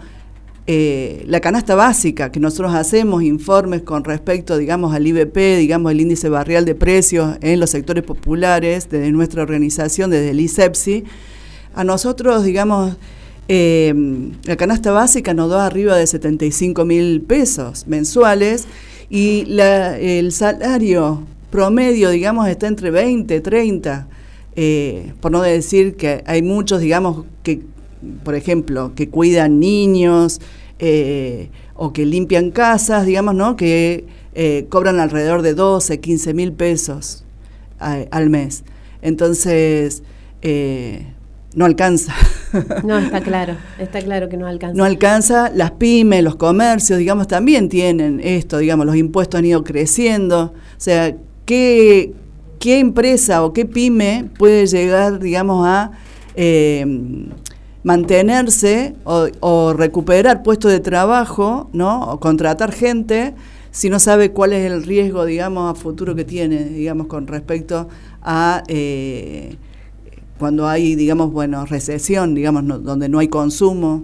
eh, 0.67 1.23
la 1.25 1.39
canasta 1.39 1.73
básica 1.73 2.31
que 2.31 2.39
nosotros 2.39 2.75
hacemos, 2.75 3.23
informes 3.23 3.81
con 3.81 4.03
respecto, 4.03 4.59
digamos, 4.59 4.93
al 4.93 5.07
IBP, 5.07 5.57
digamos, 5.57 5.91
el 5.91 6.01
índice 6.01 6.29
barrial 6.29 6.65
de 6.65 6.75
precios 6.75 7.35
en 7.41 7.59
los 7.59 7.71
sectores 7.71 8.03
populares, 8.03 8.89
desde 8.91 9.11
nuestra 9.11 9.41
organización, 9.41 10.11
desde 10.11 10.29
el 10.29 10.39
ISEPSI, 10.39 11.05
a 11.73 11.83
nosotros, 11.83 12.43
digamos, 12.43 12.95
eh, 13.47 13.93
la 14.43 14.55
canasta 14.55 14.91
básica 14.91 15.33
nos 15.33 15.49
da 15.49 15.65
arriba 15.65 15.95
de 15.95 16.07
75 16.07 16.85
mil 16.85 17.21
pesos 17.21 17.85
mensuales 17.87 18.67
y 19.09 19.45
el 19.59 20.31
salario 20.31 21.23
promedio, 21.55 22.09
digamos, 22.09 22.47
está 22.49 22.67
entre 22.67 22.91
20, 22.91 23.39
30, 23.39 24.07
eh, 24.57 25.13
por 25.21 25.31
no 25.31 25.41
decir 25.41 25.95
que 25.95 26.23
hay 26.25 26.41
muchos, 26.41 26.81
digamos, 26.81 27.25
que, 27.43 27.61
por 28.23 28.35
ejemplo, 28.35 28.93
que 28.93 29.09
cuidan 29.09 29.59
niños 29.59 30.41
eh, 30.79 31.49
o 31.73 31.93
que 31.93 32.05
limpian 32.05 32.51
casas, 32.51 33.05
digamos, 33.05 33.35
¿no? 33.35 33.55
Que 33.55 34.05
eh, 34.33 34.65
cobran 34.69 34.99
alrededor 34.99 35.43
de 35.43 35.53
12, 35.53 35.99
15 35.99 36.33
mil 36.33 36.51
pesos 36.51 37.23
al 37.79 38.29
mes. 38.29 38.63
Entonces, 39.01 40.03
no 41.55 41.65
alcanza. 41.65 42.13
No, 42.83 42.97
está 42.97 43.21
claro, 43.21 43.55
está 43.79 44.01
claro 44.01 44.29
que 44.29 44.37
no 44.37 44.47
alcanza. 44.47 44.77
No 44.77 44.85
alcanza, 44.85 45.51
las 45.53 45.71
pymes, 45.71 46.23
los 46.23 46.35
comercios, 46.35 46.99
digamos, 46.99 47.27
también 47.27 47.67
tienen 47.67 48.21
esto, 48.23 48.59
digamos, 48.59 48.85
los 48.85 48.95
impuestos 48.95 49.39
han 49.39 49.45
ido 49.45 49.63
creciendo. 49.63 50.53
O 50.53 50.79
sea, 50.79 51.15
¿qué, 51.45 52.13
qué 52.59 52.79
empresa 52.79 53.43
o 53.43 53.51
qué 53.51 53.65
pyme 53.65 54.29
puede 54.37 54.67
llegar, 54.67 55.19
digamos, 55.19 55.65
a 55.67 55.91
eh, 56.35 56.85
mantenerse 57.83 58.95
o, 59.03 59.73
recuperar 59.73 60.43
puestos 60.43 60.71
de 60.71 60.79
trabajo, 60.79 61.69
¿no? 61.73 62.09
O 62.11 62.19
contratar 62.19 62.71
gente 62.71 63.33
si 63.71 63.89
no 63.89 63.99
sabe 63.99 64.31
cuál 64.31 64.53
es 64.53 64.71
el 64.71 64.83
riesgo, 64.83 65.25
digamos, 65.25 65.71
a 65.71 65.75
futuro 65.75 66.15
que 66.15 66.23
tiene, 66.23 66.63
digamos, 66.65 67.07
con 67.07 67.27
respecto 67.27 67.89
a... 68.21 68.63
Eh, 68.67 69.57
cuando 70.37 70.67
hay, 70.67 70.95
digamos, 70.95 71.31
bueno, 71.31 71.65
recesión, 71.65 72.35
digamos, 72.35 72.83
donde 72.83 73.07
no 73.07 73.19
hay 73.19 73.27
consumo, 73.27 74.03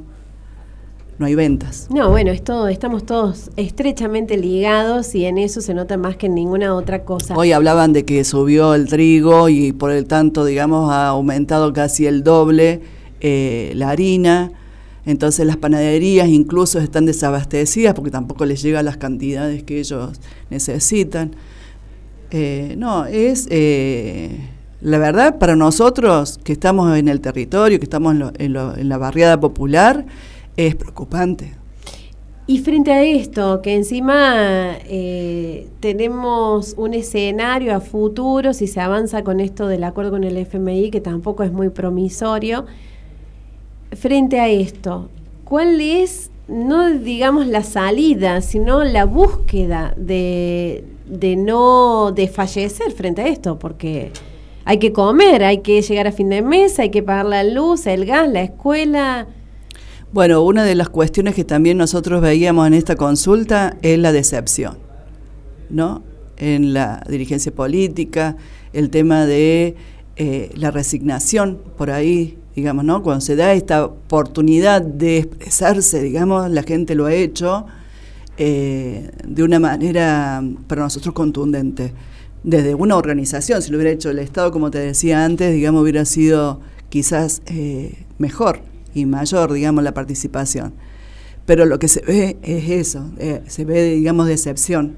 no 1.18 1.26
hay 1.26 1.36
ventas. 1.36 1.88
No, 1.92 2.10
bueno, 2.10 2.32
es 2.32 2.44
todo, 2.44 2.68
estamos 2.68 3.06
todos 3.06 3.52
estrechamente 3.56 4.38
ligados 4.38 5.14
y 5.14 5.26
en 5.26 5.38
eso 5.38 5.62
se 5.62 5.74
nota 5.74 5.98
más 5.98 6.16
que 6.16 6.28
en 6.28 6.36
ninguna 6.36 6.74
otra 6.74 7.04
cosa. 7.04 7.36
Hoy 7.38 7.52
hablaban 7.52 7.94
de 7.94 8.06
que 8.06 8.24
subió 8.24 8.74
el 8.74 8.88
trigo 8.88 9.50
y 9.50 9.72
por 9.72 9.92
el 9.92 10.06
tanto, 10.06 10.46
digamos, 10.46 10.92
ha 10.92 11.10
aumentado 11.10 11.74
casi 11.74 12.08
el 12.08 12.24
doble 12.24 12.82
eh, 13.20 13.74
la 13.76 13.90
harina. 13.90 14.52
Entonces 15.06 15.46
las 15.46 15.58
panaderías 15.58 16.28
incluso 16.28 16.80
están 16.80 17.06
desabastecidas 17.06 17.94
porque 17.94 18.12
tampoco 18.12 18.46
les 18.46 18.62
llegan 18.62 18.86
las 18.86 18.98
cantidades 18.98 19.64
que 19.64 19.80
ellos 19.80 20.20
necesitan. 20.50 21.36
Eh, 22.32 22.76
no, 22.78 23.06
es... 23.06 23.48
Eh, 23.52 24.40
la 24.82 24.98
verdad, 24.98 25.38
para 25.38 25.56
nosotros 25.56 26.40
que 26.44 26.54
estamos 26.54 26.98
en 26.98 27.08
el 27.08 27.22
territorio, 27.22 27.80
que 27.80 27.86
estamos 27.86 28.16
en, 28.38 28.54
la 28.54 28.98
barriada 28.98 29.40
popular, 29.40 30.06
es 30.58 30.76
preocupante. 30.76 31.54
Y 32.48 32.60
frente 32.60 32.92
a 32.92 33.04
esto, 33.04 33.62
que 33.62 33.76
encima 33.76 34.74
eh, 34.86 35.70
tenemos 35.80 36.74
un 36.78 36.96
escenario 36.96 37.76
a 37.76 37.80
futuro, 37.80 38.54
si 38.54 38.66
se 38.66 38.82
avanza 38.82 39.24
con 39.24 39.40
esto 39.40 39.68
del 39.68 39.84
acuerdo 39.84 40.12
con 40.12 40.24
el 40.24 40.36
FMI, 40.36 40.90
que 40.90 41.00
tampoco 41.00 41.44
es 41.44 41.52
muy 41.52 41.70
promisorio, 41.70 42.66
frente 43.92 44.40
a 44.40 44.50
esto, 44.50 45.10
¿cuál 45.46 45.80
es, 45.80 46.32
no 46.48 46.90
digamos 46.90 47.46
la 47.46 47.64
salida, 47.64 48.42
sino 48.42 48.84
la 48.84 49.06
búsqueda 49.06 49.94
de, 49.96 50.84
de 51.06 51.36
no 51.36 52.12
desfallecer 52.12 52.92
frente 52.92 53.22
a 53.22 53.28
esto? 53.28 53.60
Porque 53.60 54.12
hay 54.66 54.78
que 54.80 54.92
comer, 54.92 55.44
hay 55.44 55.60
que 55.60 55.82
llegar 55.82 56.08
a 56.08 56.12
fin 56.12 56.30
de 56.30 56.42
mes, 56.42 56.80
hay 56.80 56.90
que 56.90 57.04
pagar 57.04 57.26
la 57.26 57.44
luz, 57.44 57.88
el 57.88 58.06
gas, 58.06 58.30
la 58.30 58.42
escuela. 58.42 59.28
Bueno, 60.14 60.44
una 60.44 60.64
de 60.64 60.76
las 60.76 60.90
cuestiones 60.90 61.36
que 61.36 61.44
también 61.44 61.78
nosotros 61.78 62.22
veíamos 62.22 62.68
en 62.68 62.74
esta 62.74 62.96
consulta 62.96 63.78
es 63.82 63.98
la 63.98 64.12
decepción, 64.12 64.78
¿no? 65.70 66.04
En 66.38 66.74
la 66.74 67.02
dirigencia 67.10 67.54
política, 67.54 68.36
el 68.74 68.90
tema 68.90 69.26
de 69.26 69.76
eh, 70.18 70.52
la 70.56 70.70
resignación 70.70 71.60
por 71.78 71.92
ahí, 71.92 72.38
digamos, 72.56 72.84
¿no? 72.84 73.02
Cuando 73.04 73.22
se 73.22 73.36
da 73.36 73.54
esta 73.54 73.86
oportunidad 73.86 74.82
de 74.82 75.20
expresarse, 75.20 76.02
digamos, 76.02 76.50
la 76.52 76.64
gente 76.64 76.94
lo 76.94 77.06
ha 77.06 77.14
hecho 77.14 77.66
eh, 78.38 79.12
de 79.26 79.44
una 79.44 79.60
manera 79.60 80.44
para 80.68 80.82
nosotros 80.82 81.14
contundente. 81.14 81.94
Desde 82.44 82.74
una 82.74 82.96
organización, 82.96 83.62
si 83.62 83.72
lo 83.72 83.78
hubiera 83.78 83.92
hecho 83.92 84.10
el 84.10 84.20
Estado, 84.20 84.52
como 84.52 84.72
te 84.72 84.80
decía 84.80 85.26
antes, 85.26 85.54
digamos, 85.54 85.84
hubiera 85.84 86.06
sido 86.06 86.60
quizás 86.90 87.42
eh, 87.46 88.06
mejor 88.18 88.62
y 88.94 89.06
mayor, 89.06 89.54
digamos, 89.54 89.84
la 89.84 89.94
participación. 89.94 90.74
Pero 91.46 91.66
lo 91.66 91.80
que 91.80 91.88
se 91.88 92.02
ve 92.02 92.38
es 92.42 92.70
eso, 92.70 93.10
se 93.48 93.66
ve, 93.66 93.94
digamos, 93.94 94.28
decepción. 94.28 94.96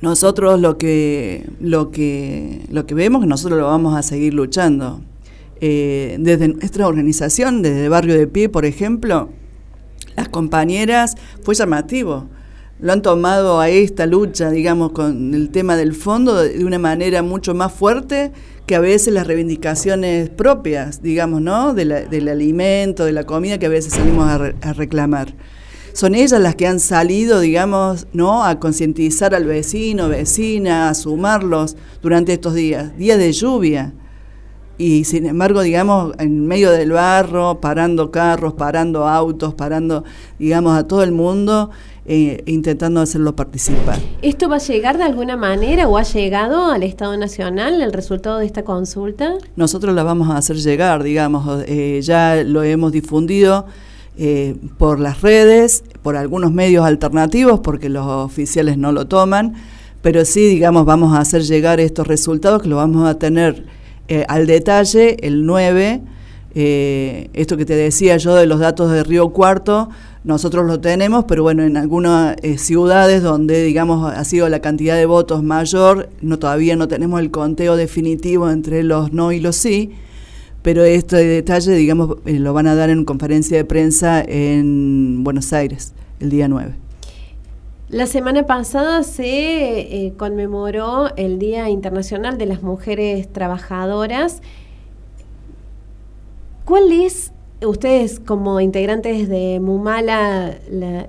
Nosotros 0.00 0.58
lo 0.60 0.78
que, 0.78 1.46
lo 1.60 1.90
que, 1.90 2.62
lo 2.70 2.86
que 2.86 2.94
vemos, 2.94 3.26
nosotros 3.26 3.58
lo 3.58 3.66
vamos 3.66 3.96
a 3.96 4.02
seguir 4.02 4.32
luchando. 4.32 5.02
Eh, 5.60 6.16
desde 6.18 6.48
nuestra 6.48 6.88
organización, 6.88 7.60
desde 7.60 7.90
Barrio 7.90 8.14
de 8.14 8.26
Pie, 8.26 8.48
por 8.48 8.64
ejemplo, 8.64 9.28
las 10.16 10.30
compañeras, 10.30 11.16
fue 11.42 11.54
llamativo. 11.54 12.28
Lo 12.80 12.92
han 12.92 13.02
tomado 13.02 13.60
a 13.60 13.68
esta 13.68 14.06
lucha, 14.06 14.50
digamos, 14.50 14.92
con 14.92 15.34
el 15.34 15.50
tema 15.50 15.76
del 15.76 15.94
fondo 15.94 16.36
de 16.36 16.64
una 16.64 16.78
manera 16.78 17.22
mucho 17.22 17.54
más 17.54 17.72
fuerte 17.72 18.32
que 18.66 18.74
a 18.74 18.80
veces 18.80 19.12
las 19.12 19.26
reivindicaciones 19.26 20.30
propias, 20.30 21.02
digamos, 21.02 21.42
¿no? 21.42 21.74
del 21.74 22.28
alimento, 22.28 23.04
de 23.04 23.12
la 23.12 23.24
comida 23.24 23.58
que 23.58 23.66
a 23.66 23.70
veces 23.70 23.92
salimos 23.92 24.26
a 24.28 24.72
reclamar 24.72 25.34
son 25.92 26.14
ellas 26.14 26.40
las 26.40 26.54
que 26.54 26.66
han 26.66 26.80
salido, 26.80 27.40
digamos, 27.40 28.06
¿no? 28.12 28.44
a 28.44 28.58
concientizar 28.58 29.34
al 29.34 29.44
vecino, 29.44 30.08
vecina, 30.08 30.88
a 30.88 30.94
sumarlos 30.94 31.76
durante 32.02 32.32
estos 32.32 32.54
días, 32.54 32.96
días 32.96 33.18
de 33.18 33.32
lluvia. 33.32 33.92
Y 34.80 35.04
sin 35.04 35.26
embargo, 35.26 35.60
digamos, 35.60 36.14
en 36.18 36.46
medio 36.46 36.70
del 36.70 36.92
barro, 36.92 37.60
parando 37.60 38.10
carros, 38.10 38.54
parando 38.54 39.06
autos, 39.06 39.52
parando, 39.52 40.04
digamos, 40.38 40.74
a 40.74 40.88
todo 40.88 41.02
el 41.02 41.12
mundo, 41.12 41.68
eh, 42.06 42.42
intentando 42.46 43.02
hacerlo 43.02 43.36
participar. 43.36 43.98
¿Esto 44.22 44.48
va 44.48 44.56
a 44.56 44.58
llegar 44.58 44.96
de 44.96 45.04
alguna 45.04 45.36
manera 45.36 45.86
o 45.86 45.98
ha 45.98 46.02
llegado 46.02 46.70
al 46.70 46.82
Estado 46.82 47.14
Nacional 47.18 47.82
el 47.82 47.92
resultado 47.92 48.38
de 48.38 48.46
esta 48.46 48.62
consulta? 48.62 49.34
Nosotros 49.54 49.94
la 49.94 50.02
vamos 50.02 50.30
a 50.30 50.38
hacer 50.38 50.56
llegar, 50.56 51.02
digamos, 51.02 51.62
eh, 51.66 52.00
ya 52.02 52.42
lo 52.42 52.62
hemos 52.62 52.90
difundido 52.90 53.66
eh, 54.16 54.56
por 54.78 54.98
las 54.98 55.20
redes, 55.20 55.84
por 56.02 56.16
algunos 56.16 56.52
medios 56.52 56.86
alternativos, 56.86 57.60
porque 57.60 57.90
los 57.90 58.06
oficiales 58.06 58.78
no 58.78 58.92
lo 58.92 59.06
toman, 59.06 59.56
pero 60.00 60.24
sí, 60.24 60.46
digamos, 60.46 60.86
vamos 60.86 61.14
a 61.14 61.20
hacer 61.20 61.42
llegar 61.42 61.80
estos 61.80 62.06
resultados 62.06 62.62
que 62.62 62.68
lo 62.70 62.76
vamos 62.76 63.06
a 63.06 63.18
tener 63.18 63.78
eh, 64.10 64.26
al 64.28 64.46
detalle 64.46 65.16
el 65.26 65.46
9. 65.46 66.02
Eh, 66.54 67.30
esto 67.32 67.56
que 67.56 67.64
te 67.64 67.74
decía 67.74 68.18
yo 68.18 68.34
de 68.34 68.44
los 68.44 68.60
datos 68.60 68.90
de 68.90 69.02
Río 69.04 69.30
Cuarto, 69.30 69.88
nosotros 70.24 70.66
lo 70.66 70.80
tenemos, 70.80 71.24
pero 71.26 71.42
bueno, 71.42 71.62
en 71.62 71.78
algunas 71.78 72.36
ciudades 72.58 73.22
donde, 73.22 73.62
digamos, 73.62 74.12
ha 74.12 74.24
sido 74.24 74.48
la 74.50 74.60
cantidad 74.60 74.96
de 74.96 75.06
votos 75.06 75.42
mayor, 75.42 76.10
no 76.20 76.38
todavía 76.38 76.76
no 76.76 76.88
tenemos 76.88 77.20
el 77.20 77.30
conteo 77.30 77.76
definitivo 77.76 78.50
entre 78.50 78.82
los 78.82 79.14
no 79.14 79.32
y 79.32 79.40
los 79.40 79.56
sí 79.56 79.92
pero 80.62 80.84
este 80.84 81.16
detalle, 81.16 81.72
digamos, 81.72 82.16
eh, 82.26 82.38
lo 82.38 82.52
van 82.52 82.66
a 82.66 82.74
dar 82.74 82.90
en 82.90 83.04
conferencia 83.04 83.56
de 83.56 83.64
prensa 83.64 84.22
en 84.26 85.24
Buenos 85.24 85.52
Aires 85.52 85.94
el 86.20 86.30
día 86.30 86.48
9. 86.48 86.89
La 87.90 88.06
semana 88.06 88.46
pasada 88.46 89.02
se 89.02 89.80
eh, 89.80 90.14
conmemoró 90.16 91.08
el 91.16 91.40
Día 91.40 91.68
Internacional 91.70 92.38
de 92.38 92.46
las 92.46 92.62
Mujeres 92.62 93.26
Trabajadoras. 93.32 94.42
¿Cuál 96.64 96.92
es, 96.92 97.32
ustedes 97.60 98.20
como 98.20 98.60
integrantes 98.60 99.28
de 99.28 99.58
Mumala, 99.58 100.56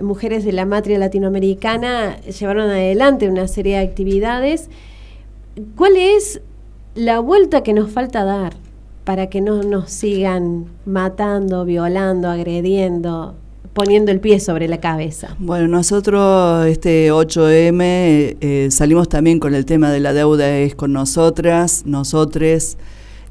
Mujeres 0.02 0.44
de 0.44 0.54
la 0.54 0.66
Matria 0.66 0.98
Latinoamericana, 0.98 2.20
llevaron 2.22 2.72
adelante 2.72 3.30
una 3.30 3.48
serie 3.48 3.78
de 3.78 3.84
actividades? 3.84 4.72
¿Cuál 5.76 5.98
es 5.98 6.42
la 6.96 7.20
vuelta 7.20 7.62
que 7.62 7.74
nos 7.74 7.92
falta 7.92 8.24
dar? 8.24 8.56
para 9.04 9.28
que 9.28 9.42
no 9.42 9.64
nos 9.64 9.90
sigan 9.90 10.68
matando, 10.86 11.66
violando, 11.66 12.30
agrediendo, 12.30 13.36
poniendo 13.74 14.12
el 14.12 14.20
pie 14.20 14.40
sobre 14.40 14.68
la 14.68 14.80
cabeza? 14.80 15.36
Bueno, 15.40 15.68
nosotros 15.68 16.68
este 16.68 17.12
8M 17.12 17.80
eh, 18.42 18.68
salimos 18.72 19.10
también 19.10 19.40
con 19.40 19.56
el 19.56 19.66
tema 19.66 19.92
de 19.92 20.00
la 20.00 20.14
deuda 20.14 20.58
es 20.58 20.76
con 20.76 20.94
nosotras, 20.94 21.84
nosotres 21.86 22.78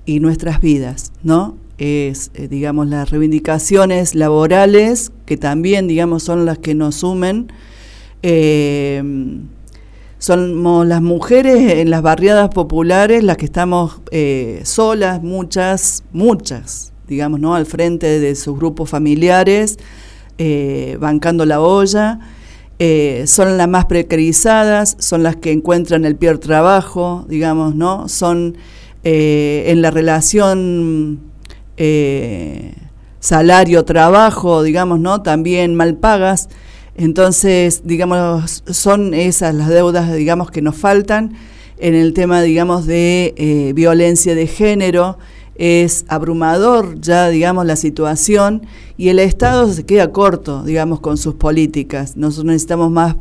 y 0.07 0.21
nuestras 0.21 0.61
vidas, 0.61 1.13
¿no? 1.23 1.57
Es, 1.79 2.31
eh, 2.35 2.49
digamos, 2.49 2.89
las 2.89 3.11
reivindicaciones 3.11 4.15
laborales 4.15 5.13
que 5.25 5.37
también, 5.37 5.89
digamos, 5.89 6.23
son 6.23 6.45
las 6.45 6.59
que 6.59 6.75
nos 6.75 6.97
sumen. 6.97 7.51
Eh, 8.23 9.03
somos 10.19 10.87
las 10.87 11.01
mujeres 11.01 11.73
en 11.79 11.89
las 11.89 12.03
barriadas 12.03 12.51
populares 12.51 13.25
las 13.25 13.39
que 13.39 13.47
estamos 13.47 14.03
solas, 14.65 15.23
muchas, 15.23 16.05
muchas, 16.13 16.93
digamos, 17.09 17.41
¿no? 17.41 17.55
Al 17.55 17.65
frente 17.65 18.21
de 18.21 18.35
sus 18.35 18.55
grupos 18.59 18.91
familiares, 18.91 19.79
eh, 20.41 20.97
bancando 20.99 21.47
la 21.47 21.61
olla. 21.61 22.19
Eh, 22.79 23.25
son 23.27 23.59
las 23.59 23.69
más 23.69 23.85
precarizadas, 23.85 24.97
son 24.99 25.23
las 25.23 25.37
que 25.37 25.53
encuentran 25.53 26.05
el 26.05 26.17
peor 26.17 26.39
trabajo, 26.39 27.27
digamos, 27.29 27.75
¿no? 27.75 28.09
Son 28.09 28.57
en 29.03 29.81
la 29.81 29.91
relación 29.91 31.21
salario-trabajo, 33.21 34.63
digamos, 34.63 34.99
¿no? 34.99 35.23
También 35.23 35.75
mal 35.75 35.97
pagas. 35.97 36.49
Entonces, 36.97 37.83
digamos, 37.85 38.63
son 38.67 39.15
esas 39.15 39.55
las 39.55 39.69
deudas, 39.69 40.13
digamos, 40.15 40.51
que 40.51 40.63
nos 40.63 40.77
faltan 40.77 41.35
en 41.79 41.95
el 41.95 42.13
tema, 42.13 42.43
digamos, 42.43 42.87
de 42.87 43.35
eh, 43.37 43.73
violencia 43.75 44.35
de 44.35 44.47
género. 44.47 45.19
Es 45.63 46.07
abrumador 46.09 46.99
ya, 47.01 47.29
digamos, 47.29 47.67
la 47.67 47.77
situación 47.77 48.63
y 48.97 49.11
el 49.11 49.19
Estado 49.19 49.71
se 49.71 49.85
queda 49.85 50.11
corto, 50.11 50.63
digamos, 50.63 51.01
con 51.01 51.19
sus 51.19 51.35
políticas. 51.35 52.17
Nosotros 52.17 52.47
necesitamos 52.47 52.91
más 52.91 53.17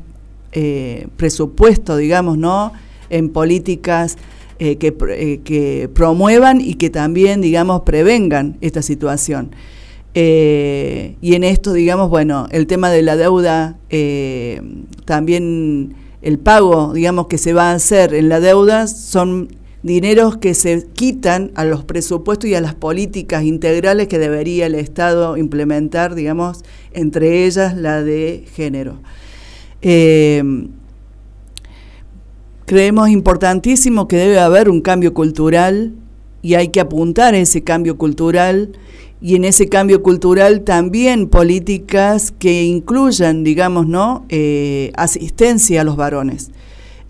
eh, 0.54 1.08
presupuesto, 1.18 1.98
digamos, 1.98 2.38
¿no? 2.38 2.72
En 3.10 3.30
políticas 3.30 4.18
eh, 4.58 4.78
que, 4.78 5.42
que 5.44 5.90
promuevan 5.94 6.62
y 6.62 6.76
que 6.76 6.90
también, 6.90 7.42
digamos, 7.42 7.82
prevengan 7.82 8.58
esta 8.62 8.82
situación. 8.82 9.52
Eh, 10.14 11.16
y 11.22 11.36
en 11.36 11.44
esto, 11.44 11.74
digamos, 11.74 12.10
bueno, 12.10 12.48
el 12.52 12.68
tema 12.68 12.90
de 12.90 13.02
la 13.04 13.16
deuda, 13.16 13.78
eh, 13.90 14.62
también 15.06 15.96
el 16.22 16.40
pago, 16.40 16.94
digamos, 16.94 17.28
que 17.28 17.38
se 17.38 17.54
va 17.54 17.72
a 17.72 17.76
hacer 17.76 18.14
en 18.14 18.30
la 18.30 18.40
deuda 18.40 18.88
son 18.88 19.50
dineros 19.84 20.38
que 20.38 20.54
se 20.54 20.88
quitan 20.94 21.52
a 21.56 21.64
los 21.64 21.84
presupuestos 21.84 22.50
y 22.50 22.56
a 22.56 22.62
las 22.62 22.76
políticas 22.76 23.44
integrales 23.44 24.08
que 24.08 24.20
debería 24.20 24.66
el 24.66 24.76
Estado 24.76 25.38
implementar, 25.38 26.16
digamos, 26.16 26.64
entre 26.92 27.46
ellas 27.46 27.76
la 27.78 28.04
de 28.04 28.46
género. 28.54 29.00
Eh, 29.82 30.44
creemos 32.66 33.10
importantísimo 33.10 34.08
que 34.08 34.18
debe 34.18 34.40
haber 34.40 34.70
un 34.70 34.82
cambio 34.82 35.14
cultural 35.14 35.94
y 36.42 36.56
hay 36.56 36.70
que 36.70 36.80
apuntar 36.80 37.34
a 37.34 37.38
ese 37.38 37.64
cambio 37.64 37.98
cultural 37.98 38.74
y 39.22 39.36
en 39.36 39.44
ese 39.44 39.68
cambio 39.68 40.02
cultural 40.02 40.62
también 40.62 41.28
políticas 41.28 42.32
que 42.32 42.64
incluyan, 42.64 43.44
digamos, 43.44 43.88
¿no? 43.88 44.26
Eh, 44.30 44.92
asistencia 44.96 45.82
a 45.82 45.84
los 45.84 45.98
varones. 45.98 46.52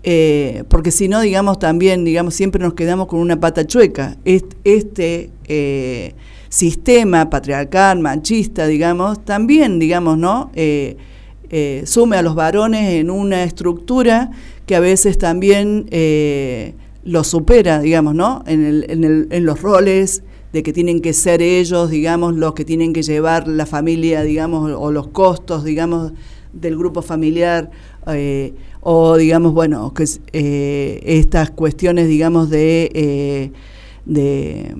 Eh, 0.02 0.64
porque 0.68 0.90
si 0.90 1.08
no, 1.08 1.20
digamos, 1.20 1.58
también, 1.58 2.04
digamos, 2.04 2.34
siempre 2.34 2.62
nos 2.62 2.74
quedamos 2.74 3.06
con 3.06 3.20
una 3.20 3.38
pata 3.38 3.66
chueca. 3.66 4.16
Este, 4.24 5.30
eh, 5.46 6.14
sistema 6.48 7.30
patriarcal, 7.30 8.00
machista, 8.00 8.66
digamos, 8.66 9.24
también, 9.24 9.78
digamos, 9.78 10.18
¿no? 10.18 10.50
sume 11.84 12.16
a 12.16 12.22
los 12.22 12.36
varones 12.36 12.94
en 12.94 13.10
una 13.10 13.42
estructura 13.42 14.30
que 14.66 14.76
a 14.76 14.80
veces 14.80 15.18
también 15.18 15.86
los 17.04 17.26
supera, 17.28 17.80
digamos, 17.80 18.14
¿no? 18.14 18.42
En, 18.46 18.64
el, 18.64 18.86
en, 18.88 19.04
el, 19.04 19.28
en 19.30 19.44
los 19.44 19.62
roles 19.62 20.22
de 20.52 20.62
que 20.62 20.72
tienen 20.72 21.00
que 21.00 21.12
ser 21.12 21.42
ellos, 21.42 21.90
digamos, 21.90 22.34
los 22.34 22.54
que 22.54 22.64
tienen 22.64 22.92
que 22.92 23.02
llevar 23.02 23.46
la 23.46 23.66
familia, 23.66 24.22
digamos, 24.22 24.72
o 24.76 24.90
los 24.90 25.08
costos, 25.08 25.64
digamos, 25.64 26.12
del 26.52 26.76
grupo 26.76 27.02
familiar, 27.02 27.70
eh, 28.08 28.54
o 28.80 29.16
digamos, 29.16 29.52
bueno, 29.52 29.92
que 29.92 30.04
eh, 30.32 31.00
estas 31.04 31.50
cuestiones, 31.50 32.08
digamos, 32.08 32.48
de, 32.48 32.90
eh, 32.94 33.52
de, 34.06 34.74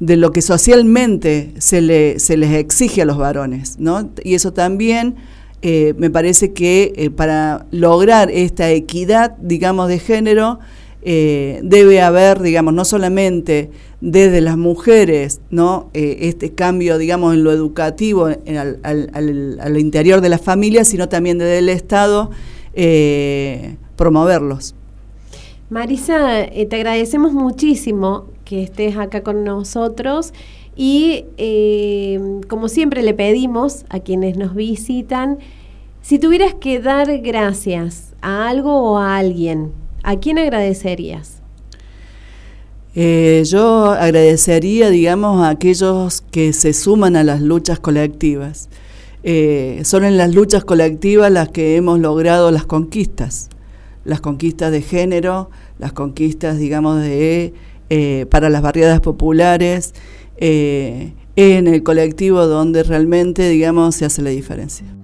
de, 0.00 0.16
lo 0.16 0.30
que 0.30 0.42
socialmente 0.42 1.54
se, 1.58 1.80
le, 1.80 2.18
se 2.18 2.36
les 2.36 2.52
exige 2.52 3.02
a 3.02 3.04
los 3.06 3.16
varones, 3.16 3.78
¿no? 3.78 4.10
Y 4.22 4.34
eso 4.34 4.52
también 4.52 5.16
eh, 5.62 5.94
me 5.96 6.10
parece 6.10 6.52
que 6.52 7.10
para 7.16 7.66
lograr 7.70 8.30
esta 8.30 8.70
equidad, 8.70 9.36
digamos, 9.38 9.88
de 9.88 9.98
género, 9.98 10.58
debe 11.02 12.00
haber, 12.00 12.42
digamos, 12.42 12.74
no 12.74 12.84
solamente 12.84 13.70
desde 14.00 14.40
las 14.40 14.56
mujeres, 14.56 15.40
¿no? 15.50 15.90
este 15.92 16.52
cambio, 16.52 16.98
digamos, 16.98 17.34
en 17.34 17.44
lo 17.44 17.52
educativo 17.52 18.26
al, 18.26 19.76
interior 19.78 20.20
de 20.20 20.28
la 20.28 20.38
familia, 20.38 20.84
sino 20.84 21.08
también 21.08 21.38
desde 21.38 21.58
el 21.58 21.68
Estado, 21.68 22.30
promoverlos. 23.96 24.74
Marisa, 25.70 26.46
te 26.46 26.76
agradecemos 26.76 27.32
muchísimo 27.32 28.26
que 28.44 28.62
estés 28.62 28.96
acá 28.96 29.22
con 29.22 29.44
nosotros 29.44 30.32
y 30.76 31.24
eh, 31.38 32.20
como 32.48 32.68
siempre 32.68 33.02
le 33.02 33.14
pedimos 33.14 33.84
a 33.88 34.00
quienes 34.00 34.36
nos 34.36 34.54
visitan, 34.54 35.38
si 36.02 36.18
tuvieras 36.18 36.54
que 36.54 36.78
dar 36.78 37.18
gracias 37.18 38.14
a 38.20 38.48
algo 38.48 38.92
o 38.92 38.98
a 38.98 39.16
alguien, 39.16 39.72
¿a 40.02 40.16
quién 40.16 40.38
agradecerías? 40.38 41.42
Eh, 42.98 43.42
yo 43.44 43.90
agradecería, 43.90 44.88
digamos, 44.88 45.42
a 45.42 45.50
aquellos 45.50 46.22
que 46.30 46.54
se 46.54 46.72
suman 46.72 47.14
a 47.14 47.24
las 47.24 47.42
luchas 47.42 47.78
colectivas. 47.78 48.70
Eh, 49.22 49.82
son 49.84 50.04
en 50.04 50.16
las 50.16 50.34
luchas 50.34 50.64
colectivas 50.64 51.30
las 51.30 51.50
que 51.50 51.76
hemos 51.76 51.98
logrado 52.00 52.50
las 52.50 52.64
conquistas, 52.64 53.50
las 54.04 54.22
conquistas 54.22 54.72
de 54.72 54.80
género, 54.80 55.50
las 55.78 55.92
conquistas, 55.92 56.58
digamos, 56.58 57.02
de 57.02 57.52
para 58.30 58.50
las 58.50 58.62
barriadas 58.62 58.98
populares 58.98 59.94
eh, 60.38 61.12
en 61.36 61.68
el 61.68 61.82
colectivo 61.82 62.46
donde 62.46 62.82
realmente, 62.82 63.48
digamos, 63.48 63.94
se 63.94 64.06
hace 64.06 64.22
la 64.22 64.30
diferencia. 64.30 64.95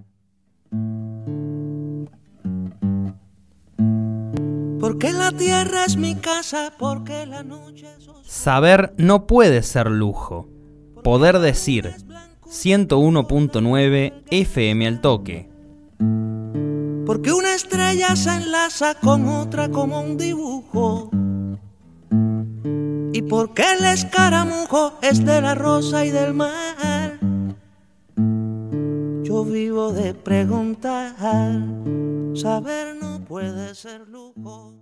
Porque 5.02 5.18
la 5.18 5.32
tierra 5.32 5.84
es 5.84 5.96
mi 5.96 6.14
casa, 6.14 6.72
porque 6.78 7.26
la 7.26 7.42
noche 7.42 7.88
Saber 8.24 8.94
no 8.98 9.26
puede 9.26 9.64
ser 9.64 9.90
lujo. 9.90 10.48
Poder 11.02 11.40
decir 11.40 11.92
101.9 12.46 14.22
FM 14.30 14.86
al 14.86 15.00
toque. 15.00 15.50
Porque 17.04 17.32
una 17.32 17.52
estrella 17.52 18.14
se 18.14 18.30
enlaza 18.30 18.94
con 18.94 19.26
otra 19.26 19.68
como 19.70 20.00
un 20.02 20.16
dibujo 20.16 21.10
¿Y 23.12 23.22
por 23.22 23.54
qué 23.54 23.64
el 23.76 23.84
escaramujo 23.86 24.92
es 25.02 25.24
de 25.24 25.40
la 25.40 25.56
rosa 25.56 26.04
y 26.04 26.12
del 26.12 26.32
mar? 26.32 27.18
Yo 29.24 29.44
vivo 29.44 29.92
de 29.92 30.14
preguntar, 30.14 31.16
saber 32.36 32.94
no 33.00 33.24
puede 33.24 33.74
ser 33.74 34.06
lujo. 34.06 34.81